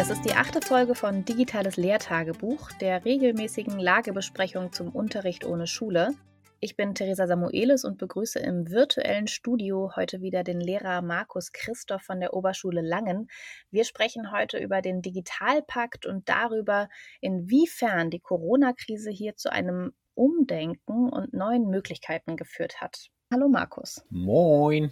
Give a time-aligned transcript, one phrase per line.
[0.00, 6.14] Das ist die achte Folge von Digitales Lehrtagebuch, der regelmäßigen Lagebesprechung zum Unterricht ohne Schule.
[6.58, 12.00] Ich bin Theresa Samuelis und begrüße im virtuellen Studio heute wieder den Lehrer Markus Christoph
[12.00, 13.28] von der Oberschule Langen.
[13.70, 16.88] Wir sprechen heute über den Digitalpakt und darüber,
[17.20, 23.10] inwiefern die Corona-Krise hier zu einem Umdenken und neuen Möglichkeiten geführt hat.
[23.30, 24.02] Hallo Markus.
[24.08, 24.90] Moin.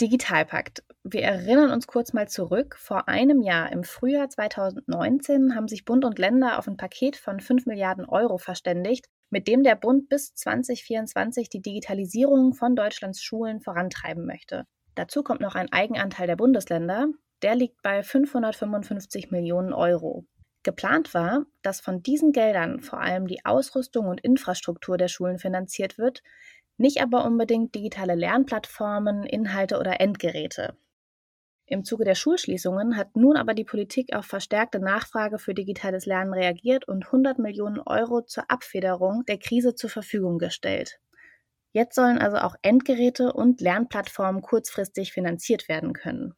[0.00, 0.82] Digitalpakt.
[1.04, 2.76] Wir erinnern uns kurz mal zurück.
[2.78, 7.40] Vor einem Jahr, im Frühjahr 2019, haben sich Bund und Länder auf ein Paket von
[7.40, 13.60] 5 Milliarden Euro verständigt, mit dem der Bund bis 2024 die Digitalisierung von Deutschlands Schulen
[13.60, 14.66] vorantreiben möchte.
[14.96, 17.06] Dazu kommt noch ein Eigenanteil der Bundesländer.
[17.40, 20.26] Der liegt bei 555 Millionen Euro.
[20.62, 25.96] Geplant war, dass von diesen Geldern vor allem die Ausrüstung und Infrastruktur der Schulen finanziert
[25.96, 26.22] wird,
[26.76, 30.76] nicht aber unbedingt digitale Lernplattformen, Inhalte oder Endgeräte.
[31.68, 36.32] Im Zuge der Schulschließungen hat nun aber die Politik auf verstärkte Nachfrage für digitales Lernen
[36.32, 41.00] reagiert und 100 Millionen Euro zur Abfederung der Krise zur Verfügung gestellt.
[41.72, 46.34] Jetzt sollen also auch Endgeräte und Lernplattformen kurzfristig finanziert werden können.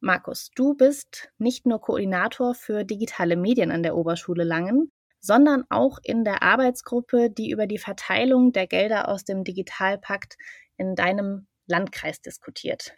[0.00, 4.90] Markus, du bist nicht nur Koordinator für digitale Medien an der Oberschule Langen,
[5.20, 10.36] sondern auch in der Arbeitsgruppe, die über die Verteilung der Gelder aus dem Digitalpakt
[10.76, 12.94] in deinem Landkreis diskutiert.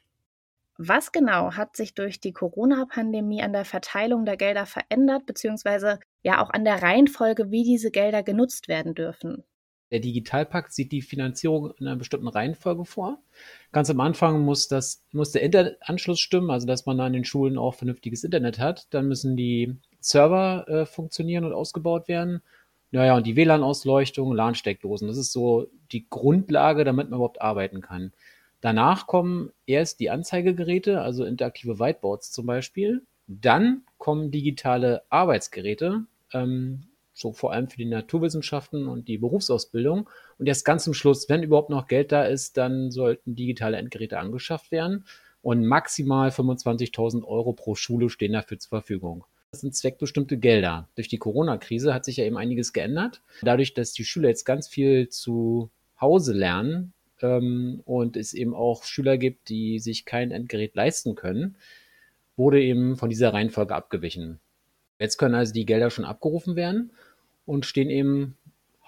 [0.79, 6.43] Was genau hat sich durch die Corona-Pandemie an der Verteilung der Gelder verändert, beziehungsweise ja
[6.43, 9.45] auch an der Reihenfolge, wie diese Gelder genutzt werden dürfen?
[9.91, 13.23] Der Digitalpakt sieht die Finanzierung in einer bestimmten Reihenfolge vor.
[13.73, 17.59] Ganz am Anfang muss, das, muss der Internetanschluss stimmen, also dass man an den Schulen
[17.59, 18.87] auch vernünftiges Internet hat.
[18.95, 22.43] Dann müssen die Server äh, funktionieren und ausgebaut werden.
[22.91, 28.13] Naja, und die WLAN-Ausleuchtung, LAN-Steckdosen, das ist so die Grundlage, damit man überhaupt arbeiten kann.
[28.61, 33.03] Danach kommen erst die Anzeigegeräte, also interaktive Whiteboards zum Beispiel.
[33.27, 40.09] Dann kommen digitale Arbeitsgeräte, ähm, so vor allem für die Naturwissenschaften und die Berufsausbildung.
[40.39, 44.19] Und erst ganz zum Schluss, wenn überhaupt noch Geld da ist, dann sollten digitale Endgeräte
[44.19, 45.07] angeschafft werden.
[45.43, 49.25] Und maximal 25.000 Euro pro Schule stehen dafür zur Verfügung.
[49.53, 50.89] Das sind zweckbestimmte Gelder.
[50.95, 53.21] Durch die Corona-Krise hat sich ja eben einiges geändert.
[53.43, 55.71] Dadurch, dass die Schüler jetzt ganz viel zu
[56.01, 61.57] Hause lernen ähm, und es eben auch Schüler gibt, die sich kein Endgerät leisten können,
[62.35, 64.41] wurde eben von dieser Reihenfolge abgewichen.
[64.99, 66.91] Jetzt können also die Gelder schon abgerufen werden
[67.45, 68.39] und stehen eben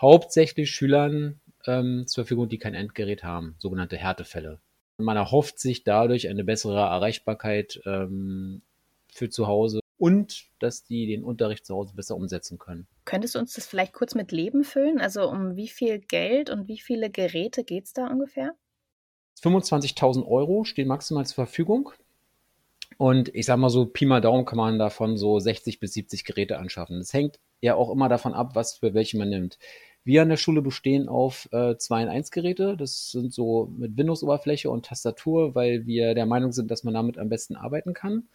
[0.01, 4.61] hauptsächlich Schülern ähm, zur Verfügung, die kein Endgerät haben, sogenannte Härtefälle.
[4.97, 8.63] Man erhofft sich dadurch eine bessere Erreichbarkeit ähm,
[9.13, 12.87] für zu Hause und dass die den Unterricht zu Hause besser umsetzen können.
[13.05, 15.01] Könntest du uns das vielleicht kurz mit Leben füllen?
[15.01, 18.53] Also um wie viel Geld und wie viele Geräte geht es da ungefähr?
[19.43, 21.91] 25.000 Euro stehen maximal zur Verfügung.
[22.97, 26.25] Und ich sag mal so, Pi mal Daumen kann man davon so 60 bis 70
[26.25, 26.99] Geräte anschaffen.
[26.99, 29.59] Das hängt ja auch immer davon ab, was für welche man nimmt.
[30.05, 32.77] Wir an der Schule bestehen auf äh, 2 in 1 Geräte.
[32.77, 37.19] Das sind so mit Windows-Oberfläche und Tastatur, weil wir der Meinung sind, dass man damit
[37.19, 38.29] am besten arbeiten kann.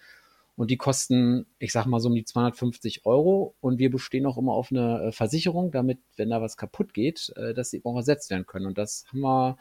[0.60, 3.56] Und die kosten, ich sag mal so um die 250 Euro.
[3.62, 7.32] Und wir bestehen auch immer auf eine äh, Versicherung, damit, wenn da was kaputt geht,
[7.38, 8.66] äh, dass sie auch ersetzt werden können.
[8.66, 9.58] Und das haben wir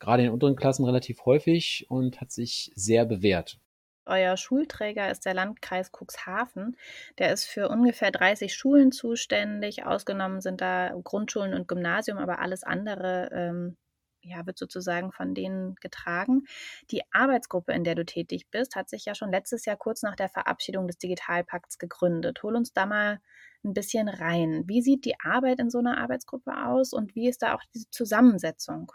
[0.00, 3.60] gerade in den unteren Klassen relativ häufig und hat sich sehr bewährt.
[4.06, 6.76] Euer Schulträger ist der Landkreis Cuxhaven.
[7.18, 9.86] Der ist für ungefähr 30 Schulen zuständig.
[9.86, 13.76] Ausgenommen sind da Grundschulen und Gymnasium, aber alles andere ähm,
[14.22, 16.44] ja, wird sozusagen von denen getragen.
[16.90, 20.16] Die Arbeitsgruppe, in der du tätig bist, hat sich ja schon letztes Jahr kurz nach
[20.16, 22.42] der Verabschiedung des Digitalpakts gegründet.
[22.42, 23.20] Hol uns da mal
[23.64, 24.64] ein bisschen rein.
[24.66, 27.90] Wie sieht die Arbeit in so einer Arbeitsgruppe aus und wie ist da auch diese
[27.90, 28.92] Zusammensetzung?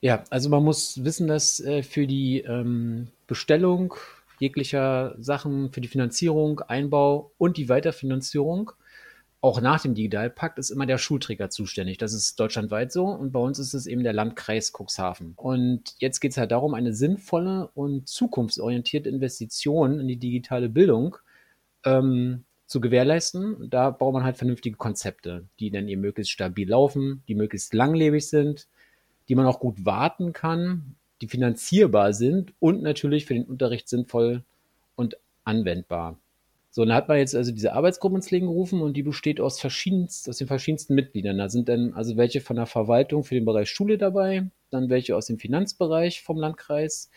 [0.00, 3.94] Ja, also man muss wissen, dass äh, für die ähm, Bestellung
[4.38, 8.70] jeglicher Sachen, für die Finanzierung, Einbau und die Weiterfinanzierung
[9.40, 11.98] auch nach dem Digitalpakt ist immer der Schulträger zuständig.
[11.98, 15.34] Das ist deutschlandweit so und bei uns ist es eben der Landkreis Cuxhaven.
[15.36, 21.16] Und jetzt geht es halt darum, eine sinnvolle und zukunftsorientierte Investition in die digitale Bildung
[21.84, 23.70] ähm, zu gewährleisten.
[23.70, 28.28] Da braucht man halt vernünftige Konzepte, die dann eben möglichst stabil laufen, die möglichst langlebig
[28.28, 28.66] sind,
[29.28, 34.42] die man auch gut warten kann, die finanzierbar sind und natürlich für den Unterricht sinnvoll
[34.96, 36.18] und anwendbar.
[36.78, 39.58] So, dann hat man jetzt also diese Arbeitsgruppe ins Leben gerufen und die besteht aus
[39.58, 41.36] verschiedensten, aus den verschiedensten Mitgliedern.
[41.36, 45.16] Da sind dann also welche von der Verwaltung für den Bereich Schule dabei, dann welche
[45.16, 47.10] aus dem Finanzbereich vom Landkreis.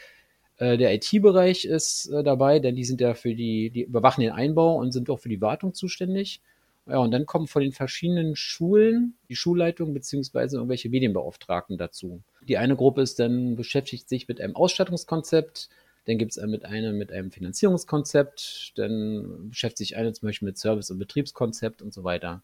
[0.57, 4.31] Äh, der IT-Bereich ist äh, dabei, denn die sind ja für die, die überwachen den
[4.31, 6.41] Einbau und sind auch für die Wartung zuständig.
[6.87, 12.23] Ja, und dann kommen von den verschiedenen Schulen die Schulleitung beziehungsweise irgendwelche Medienbeauftragten dazu.
[12.47, 15.69] Die eine Gruppe ist dann beschäftigt sich mit einem Ausstattungskonzept,
[16.05, 20.57] Dann gibt es mit einem mit einem Finanzierungskonzept, dann beschäftigt sich einer zum Beispiel mit
[20.57, 22.43] Service- und Betriebskonzept und so weiter.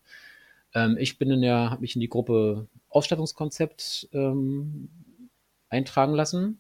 [0.74, 4.90] Ähm, ich bin in der, habe mich in die Gruppe Ausstattungskonzept ähm,
[5.70, 6.60] eintragen lassen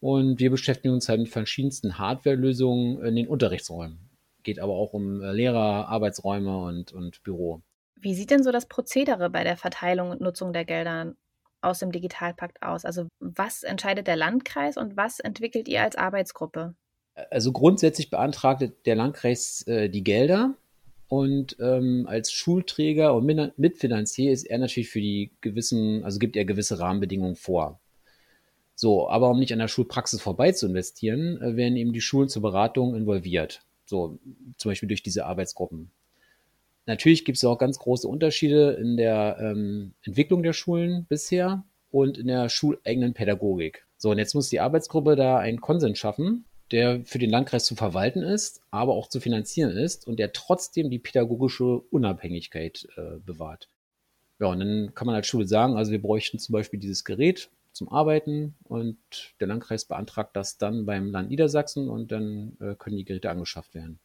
[0.00, 3.98] und wir beschäftigen uns halt mit verschiedensten Hardware-Lösungen in den Unterrichtsräumen.
[4.42, 7.62] Geht aber auch um äh, Lehrer, Arbeitsräume und, und Büro.
[7.96, 11.14] Wie sieht denn so das Prozedere bei der Verteilung und Nutzung der Gelder
[11.60, 12.84] aus dem Digitalpakt aus?
[12.84, 16.74] Also was entscheidet der Landkreis und was entwickelt ihr als Arbeitsgruppe?
[17.30, 20.54] Also grundsätzlich beantragt der Landkreis äh, die Gelder
[21.08, 23.26] und ähm, als Schulträger und
[23.58, 27.80] Mitfinanzier ist er natürlich für die gewissen, also gibt er gewisse Rahmenbedingungen vor.
[28.74, 32.28] So, aber um nicht an der Schulpraxis vorbei zu investieren, äh, werden eben die Schulen
[32.28, 33.62] zur Beratung involviert.
[33.86, 34.18] So,
[34.58, 35.90] zum Beispiel durch diese Arbeitsgruppen.
[36.86, 42.16] Natürlich gibt es auch ganz große Unterschiede in der ähm, Entwicklung der Schulen bisher und
[42.16, 43.86] in der schuleigenen Pädagogik.
[43.98, 47.74] So, und jetzt muss die Arbeitsgruppe da einen Konsens schaffen, der für den Landkreis zu
[47.74, 53.68] verwalten ist, aber auch zu finanzieren ist und der trotzdem die pädagogische Unabhängigkeit äh, bewahrt.
[54.38, 57.50] Ja, und dann kann man als Schule sagen, also wir bräuchten zum Beispiel dieses Gerät
[57.72, 58.98] zum Arbeiten und
[59.40, 63.74] der Landkreis beantragt das dann beim Land Niedersachsen und dann äh, können die Geräte angeschafft
[63.74, 63.98] werden.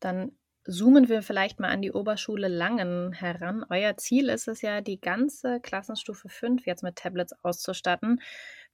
[0.00, 0.32] Dann
[0.64, 3.64] Zoomen wir vielleicht mal an die Oberschule Langen heran.
[3.68, 8.20] Euer Ziel ist es ja, die ganze Klassenstufe 5 jetzt mit Tablets auszustatten.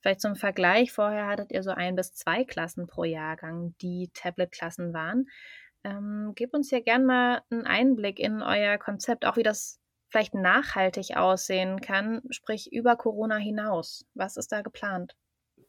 [0.00, 4.92] Vielleicht zum Vergleich, vorher hattet ihr so ein bis zwei Klassen pro Jahrgang, die Tablet-Klassen
[4.92, 5.30] waren.
[5.82, 9.80] Ähm, gebt uns ja gern mal einen Einblick in euer Konzept, auch wie das
[10.10, 14.04] vielleicht nachhaltig aussehen kann, sprich über Corona hinaus.
[14.14, 15.16] Was ist da geplant?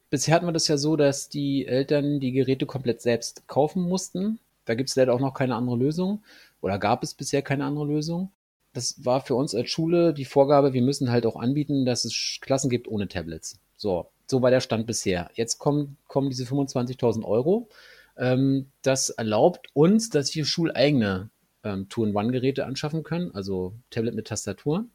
[0.10, 4.40] Bisher hatten wir das ja so, dass die Eltern die Geräte komplett selbst kaufen mussten
[4.70, 6.22] da gibt es leider auch noch keine andere Lösung
[6.62, 8.32] oder gab es bisher keine andere Lösung.
[8.72, 12.38] Das war für uns als Schule die Vorgabe, wir müssen halt auch anbieten, dass es
[12.40, 13.60] Klassen gibt ohne Tablets.
[13.78, 15.32] So, so war der Stand bisher.
[15.34, 17.68] Jetzt kommen, kommen diese 25.000 Euro.
[18.16, 21.32] Ähm, das erlaubt uns, dass wir schuleigene
[21.64, 24.86] ähm, Two-in-One-Geräte anschaffen können, also Tablet mit Tastatur.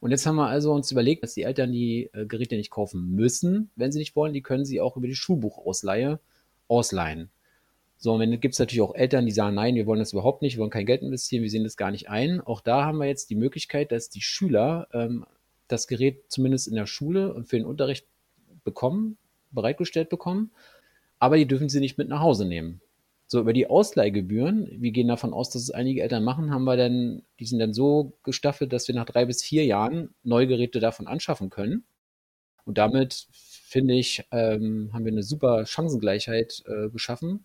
[0.00, 3.14] Und jetzt haben wir also uns überlegt, dass die Eltern die äh, Geräte nicht kaufen
[3.14, 4.32] müssen, wenn sie nicht wollen.
[4.32, 6.18] Die können sie auch über die Schulbuchausleihe
[6.66, 7.30] ausleihen.
[8.02, 10.40] So, und dann gibt es natürlich auch Eltern, die sagen, nein, wir wollen das überhaupt
[10.40, 12.40] nicht, wir wollen kein Geld investieren, wir sehen das gar nicht ein.
[12.40, 15.26] Auch da haben wir jetzt die Möglichkeit, dass die Schüler ähm,
[15.68, 18.06] das Gerät zumindest in der Schule und für den Unterricht
[18.64, 19.18] bekommen,
[19.50, 20.50] bereitgestellt bekommen,
[21.18, 22.80] aber die dürfen sie nicht mit nach Hause nehmen.
[23.26, 26.78] So, über die Ausleihgebühren, wir gehen davon aus, dass es einige Eltern machen, haben wir
[26.78, 30.80] dann, die sind dann so gestaffelt, dass wir nach drei bis vier Jahren neue Geräte
[30.80, 31.84] davon anschaffen können.
[32.64, 37.44] Und damit, finde ich, ähm, haben wir eine super Chancengleichheit äh, geschaffen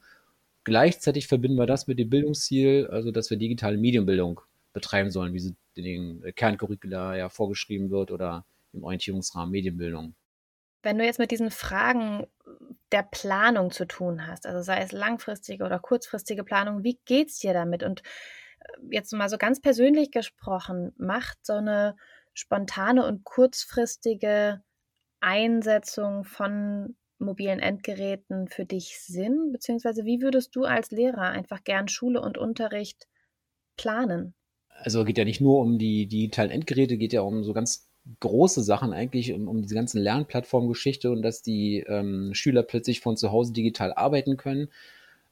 [0.65, 4.41] Gleichzeitig verbinden wir das mit dem Bildungsziel, also dass wir digitale Medienbildung
[4.73, 10.15] betreiben sollen, wie sie in den Kerncurricula ja vorgeschrieben wird oder im Orientierungsrahmen Medienbildung.
[10.81, 12.25] Wenn du jetzt mit diesen Fragen
[12.91, 17.39] der Planung zu tun hast, also sei es langfristige oder kurzfristige Planung, wie geht es
[17.39, 17.83] dir damit?
[17.83, 18.01] Und
[18.59, 21.95] äh, jetzt mal so ganz persönlich gesprochen, macht so eine
[22.33, 24.63] spontane und kurzfristige
[25.19, 26.95] Einsetzung von
[27.25, 29.51] mobilen Endgeräten für dich Sinn?
[29.51, 33.07] Beziehungsweise wie würdest du als Lehrer einfach gern Schule und Unterricht
[33.77, 34.33] planen?
[34.69, 37.87] Also geht ja nicht nur um die digitalen Endgeräte, geht ja um so ganz
[38.19, 43.17] große Sachen eigentlich, um, um diese ganzen Lernplattformgeschichte und dass die ähm, Schüler plötzlich von
[43.17, 44.69] zu Hause digital arbeiten können.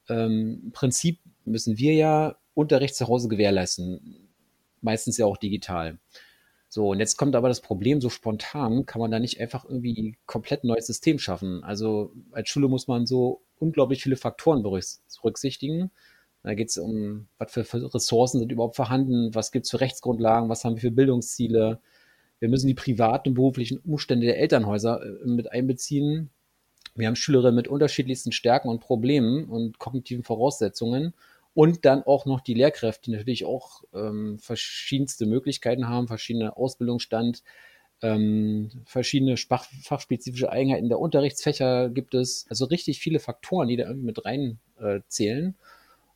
[0.09, 4.27] Ähm, Im Prinzip müssen wir ja Unterricht zu Hause gewährleisten,
[4.81, 5.97] meistens ja auch digital.
[6.73, 10.17] So, und jetzt kommt aber das Problem, so spontan kann man da nicht einfach irgendwie
[10.25, 11.63] komplett neues System schaffen.
[11.63, 15.91] Also als Schule muss man so unglaublich viele Faktoren berücksichtigen.
[16.41, 20.49] Da geht es um, was für Ressourcen sind überhaupt vorhanden, was gibt es für Rechtsgrundlagen,
[20.49, 21.79] was haben wir für Bildungsziele.
[22.39, 26.31] Wir müssen die privaten und beruflichen Umstände der Elternhäuser äh, mit einbeziehen.
[26.95, 31.13] Wir haben Schülerinnen mit unterschiedlichsten Stärken und Problemen und kognitiven Voraussetzungen
[31.53, 37.43] und dann auch noch die Lehrkräfte, die natürlich auch ähm, verschiedenste Möglichkeiten haben, verschiedene Ausbildungsstand,
[38.01, 42.45] ähm, verschiedene Fach, fachspezifische Eigenheiten der Unterrichtsfächer gibt es.
[42.50, 45.55] Also richtig viele Faktoren, die da irgendwie mit rein äh, zählen.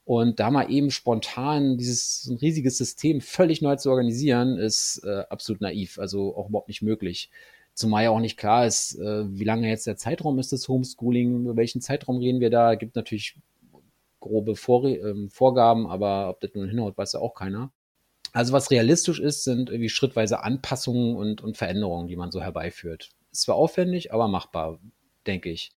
[0.05, 5.23] Und da mal eben spontan dieses ein riesiges System völlig neu zu organisieren, ist äh,
[5.29, 7.29] absolut naiv, also auch überhaupt nicht möglich.
[7.73, 11.41] Zumal ja auch nicht klar ist, äh, wie lange jetzt der Zeitraum ist des Homeschooling,
[11.41, 12.75] über welchen Zeitraum reden wir da.
[12.75, 13.35] Gibt natürlich
[14.27, 17.71] grobe Vor ähm, Vorgaben, aber ob das nun hinhaut, weiß ja auch keiner.
[18.33, 23.09] Also was realistisch ist, sind irgendwie schrittweise Anpassungen und, und Veränderungen, die man so herbeiführt.
[23.31, 24.79] Ist zwar aufwendig, aber machbar,
[25.25, 25.71] denke ich.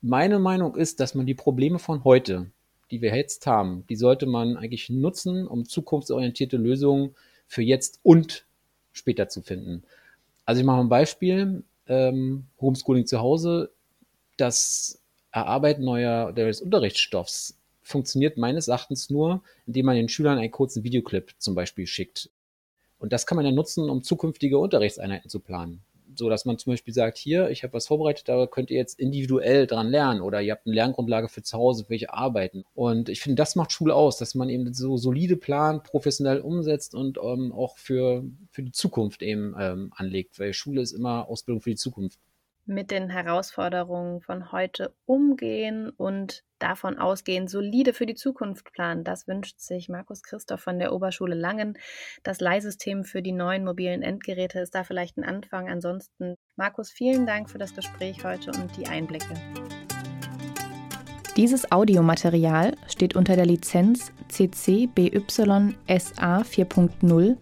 [0.00, 2.50] Meine Meinung ist, dass man die Probleme von heute,
[2.90, 7.14] die wir jetzt haben, die sollte man eigentlich nutzen, um zukunftsorientierte Lösungen
[7.46, 8.46] für jetzt und
[8.92, 9.82] später zu finden.
[10.44, 13.72] Also ich mache ein Beispiel, ähm, Homeschooling zu Hause,
[14.36, 20.84] das Erarbeiten neuer, des Unterrichtsstoffs funktioniert meines Erachtens nur, indem man den Schülern einen kurzen
[20.84, 22.30] Videoclip zum Beispiel schickt.
[22.98, 25.82] Und das kann man ja nutzen, um zukünftige Unterrichtseinheiten zu planen
[26.18, 28.98] so dass man zum Beispiel sagt, hier, ich habe was vorbereitet, da könnt ihr jetzt
[28.98, 32.64] individuell dran lernen oder ihr habt eine Lerngrundlage für zu Hause, für welche arbeiten.
[32.74, 36.94] Und ich finde, das macht Schule aus, dass man eben so solide plant, professionell umsetzt
[36.94, 41.62] und ähm, auch für, für die Zukunft eben ähm, anlegt, weil Schule ist immer Ausbildung
[41.62, 42.18] für die Zukunft
[42.66, 49.04] mit den Herausforderungen von heute umgehen und davon ausgehen, solide für die Zukunft planen.
[49.04, 51.78] Das wünscht sich Markus Christoph von der Oberschule Langen.
[52.22, 55.68] Das Leihsystem für die neuen mobilen Endgeräte ist da vielleicht ein Anfang.
[55.68, 59.34] Ansonsten, Markus, vielen Dank für das Gespräch heute und die Einblicke.
[61.36, 65.22] Dieses Audiomaterial steht unter der Lizenz CC BY
[65.86, 67.36] SA 4.0,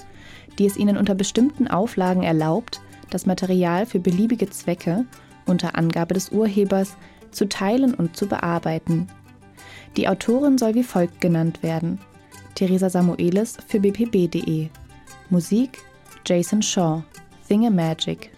[0.59, 2.81] die es Ihnen unter bestimmten Auflagen erlaubt,
[3.11, 5.05] das Material für beliebige Zwecke
[5.47, 6.97] unter Angabe des Urhebers
[7.31, 9.09] zu teilen und zu bearbeiten.
[9.97, 11.99] Die Autorin soll wie folgt genannt werden:
[12.55, 14.69] Theresa Samuelis für bpb.de.
[15.31, 15.83] Musik
[16.27, 17.03] Jason Shaw,
[17.49, 18.34] Thingamagik